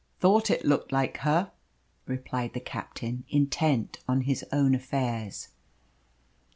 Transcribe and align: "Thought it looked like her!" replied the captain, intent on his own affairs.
"Thought 0.19 0.49
it 0.49 0.65
looked 0.65 0.91
like 0.91 1.17
her!" 1.17 1.51
replied 2.07 2.53
the 2.55 2.59
captain, 2.59 3.23
intent 3.29 3.99
on 4.07 4.21
his 4.21 4.43
own 4.51 4.73
affairs. 4.73 5.49